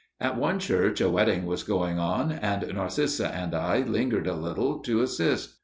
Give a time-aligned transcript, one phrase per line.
[0.19, 4.79] At one church a wedding was going on, and Narcissa and I lingered a little,
[4.79, 5.57] to assist.